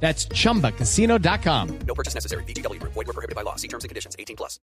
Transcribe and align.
That's 0.00 0.28
chumbacasino.com. 0.28 1.68
No 1.86 1.94
purchase 1.94 2.14
necessary. 2.14 2.44
BGW. 2.44 2.80
Void 2.82 2.94
were 2.94 3.12
prohibited 3.12 3.34
by 3.34 3.42
law. 3.42 3.56
See 3.56 3.68
terms 3.68 3.84
and 3.84 3.88
conditions. 3.88 4.14
18 4.18 4.36
plus. 4.36 4.60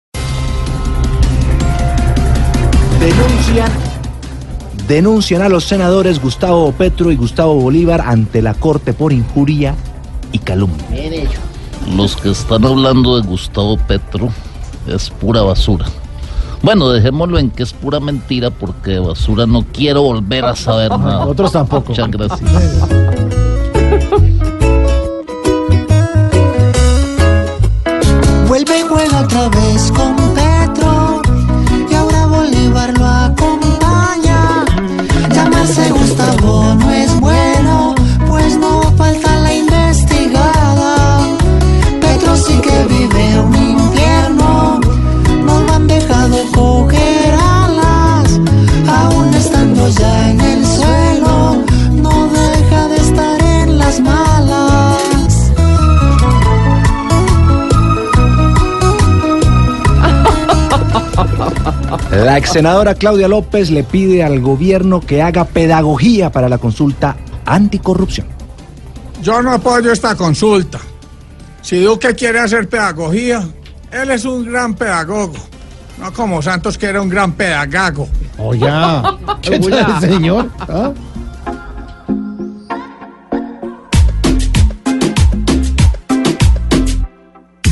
Denuncian, 3.01 3.73
denuncian 4.87 5.41
a 5.41 5.49
los 5.49 5.65
senadores 5.65 6.21
Gustavo 6.21 6.71
Petro 6.73 7.11
y 7.11 7.17
Gustavo 7.17 7.55
Bolívar 7.55 8.03
ante 8.03 8.43
la 8.43 8.53
Corte 8.53 8.93
por 8.93 9.15
injuria 9.15 9.75
y 10.33 10.39
calumnia. 10.39 10.87
Los 11.97 12.15
que 12.17 12.31
están 12.31 12.67
hablando 12.67 13.19
de 13.19 13.27
Gustavo 13.27 13.79
Petro 13.79 14.29
es 14.87 15.09
pura 15.09 15.41
basura. 15.41 15.87
Bueno, 16.63 16.91
dejémoslo 16.91 17.39
en 17.39 17.51
que 17.51 17.63
es 17.63 17.73
pura 17.73 18.01
mentira 18.01 18.51
porque 18.51 18.91
de 18.91 18.99
basura 19.01 19.47
no 19.47 19.65
quiero 19.73 20.03
volver 20.03 20.45
a 20.45 20.55
saber 20.55 20.91
nada. 20.91 21.25
Otros 21.25 21.53
tampoco. 21.53 21.89
Muchas 21.89 22.11
gracias. 22.11 22.41
always 29.41 29.90
La 62.11 62.39
ex 62.39 62.53
senadora 62.53 62.95
Claudia 62.95 63.29
López 63.29 63.71
le 63.71 63.85
pide 63.85 64.23
al 64.23 64.41
gobierno 64.41 65.01
que 65.01 65.23
haga 65.23 65.45
pedagogía 65.45 66.31
para 66.31 66.49
la 66.49 66.59
consulta 66.59 67.17
anticorrupción. 67.47 68.27
Yo 69.23 69.43
no 69.43 69.53
apoyo 69.53 69.93
esta 69.93 70.15
consulta. 70.15 70.79
Si 71.63 71.83
Duque 71.83 72.15
quiere 72.15 72.41
hacer 72.41 72.69
pedagogía, 72.69 73.47
él 73.91 74.11
es 74.11 74.25
un 74.25 74.45
gran 74.45 74.75
pedagogo. 74.75 75.35
No 75.99 76.13
como 76.13 76.41
Santos 76.41 76.79
que 76.79 76.87
era 76.87 77.03
un 77.03 77.09
gran 77.09 77.33
pedagogo. 77.33 78.09
Oye, 78.39 78.67
¿qué 79.43 79.59
tal, 79.59 80.01
señor? 80.01 80.51
¿Ah? 80.61 80.93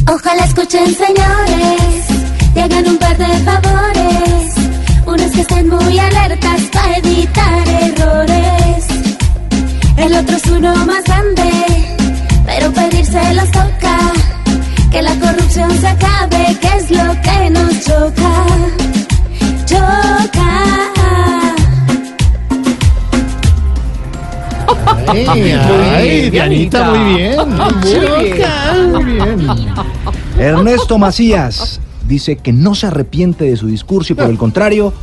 Ojalá 0.06 0.44
escuchen 0.44 0.86
señores 0.94 1.97
El 10.08 10.14
otro 10.14 10.36
es 10.38 10.46
uno 10.46 10.74
más 10.86 11.04
grande, 11.04 11.50
pero 12.46 12.72
pedirse 12.72 13.34
los 13.34 13.50
toca. 13.50 13.98
Que 14.90 15.02
la 15.02 15.14
corrupción 15.20 15.70
se 15.78 15.86
acabe, 15.86 16.56
que 16.62 16.68
es 16.78 16.90
lo 16.90 17.12
que 17.20 17.50
nos 17.50 17.84
choca. 17.84 18.46
Choca. 19.66 20.64
Ay, 25.08 26.30
Dianita, 26.30 26.90
muy 26.90 27.14
bien. 27.14 27.36
Muy 28.90 29.04
bien. 29.04 29.28
Ernesto 30.38 30.96
Macías 30.96 31.80
dice 32.06 32.36
que 32.36 32.54
no 32.54 32.74
se 32.74 32.86
arrepiente 32.86 33.44
de 33.44 33.58
su 33.58 33.66
discurso 33.66 34.14
y 34.14 34.16
por 34.16 34.30
el 34.30 34.38
contrario, 34.38 34.94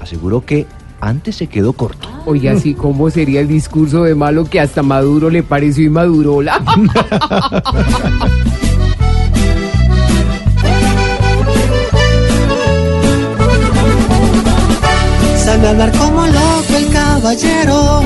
aseguró 0.00 0.46
que 0.46 0.68
antes 1.00 1.34
se 1.34 1.48
quedó 1.48 1.72
corto. 1.72 2.15
Oye, 2.26 2.50
así 2.50 2.74
como 2.74 3.08
sería 3.08 3.40
el 3.40 3.46
discurso 3.46 4.02
de 4.02 4.16
malo 4.16 4.44
que 4.44 4.60
hasta 4.60 4.82
Maduro 4.82 5.30
le 5.30 5.44
pareció 5.44 5.84
inmadurola. 5.84 6.60
Sabe 15.44 15.68
hablar 15.68 15.92
como 15.92 16.26
loco 16.26 16.76
el 16.76 16.88
caballero. 16.92 18.02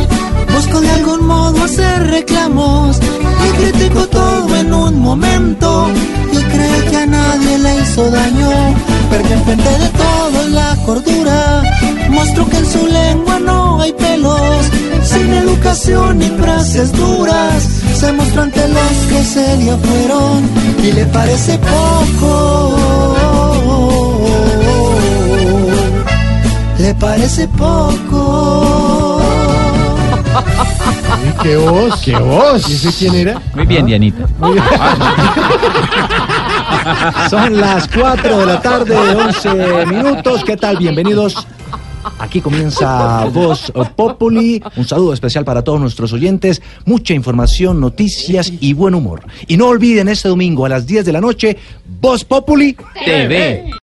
Busco 0.54 0.80
de 0.82 0.90
algún 0.90 1.26
modo 1.26 1.64
hacer 1.64 2.06
reclamos. 2.08 3.00
Y 3.00 3.50
criticó 3.56 4.06
todo 4.08 4.54
en 4.56 4.74
un 4.74 5.00
momento. 5.00 5.88
Y 6.30 6.36
cree 6.36 6.90
que 6.90 6.96
a 6.98 7.06
nadie 7.06 7.58
le 7.58 7.80
hizo 7.80 8.10
daño. 8.10 8.50
Perdió 9.10 9.36
enfrente 9.36 9.70
de 9.70 9.88
todo 9.88 10.48
la 10.50 10.76
cordura. 10.84 11.62
Ni 16.20 16.28
frases 16.38 16.92
duras. 16.92 17.62
Se 17.94 18.12
mostró 18.12 18.42
ante 18.42 18.68
los 18.68 18.92
que 19.08 19.24
se 19.24 19.56
le 19.56 19.76
fueron. 19.76 20.48
Y 20.82 20.92
le 20.92 21.06
parece 21.06 21.58
poco. 21.58 22.76
Le 26.78 26.94
parece 26.94 27.48
poco. 27.48 29.20
¿Qué 31.42 31.56
voz? 31.56 32.00
¿Qué 32.02 32.16
voz? 32.16 32.68
¿Y 32.68 32.74
ese 32.74 32.92
quién 32.92 33.14
era? 33.14 33.40
Muy 33.54 33.66
bien, 33.66 33.86
Dianita. 33.86 34.26
Son 37.30 37.60
las 37.60 37.88
4 37.88 38.38
de 38.38 38.46
la 38.46 38.60
tarde, 38.60 38.96
11 38.96 39.86
minutos. 39.86 40.44
¿Qué 40.44 40.56
tal? 40.56 40.76
Bienvenidos. 40.76 41.46
Aquí 42.18 42.40
comienza 42.40 43.24
Voz 43.26 43.72
Populi. 43.96 44.62
Un 44.76 44.84
saludo 44.84 45.12
especial 45.12 45.44
para 45.44 45.62
todos 45.62 45.80
nuestros 45.80 46.12
oyentes. 46.12 46.62
Mucha 46.84 47.14
información, 47.14 47.80
noticias 47.80 48.52
y 48.60 48.72
buen 48.72 48.94
humor. 48.94 49.22
Y 49.46 49.56
no 49.56 49.68
olviden 49.68 50.08
este 50.08 50.28
domingo 50.28 50.66
a 50.66 50.68
las 50.68 50.86
10 50.86 51.04
de 51.04 51.12
la 51.12 51.20
noche, 51.20 51.56
Voz 52.00 52.24
Populi 52.24 52.76
TV. 53.04 53.70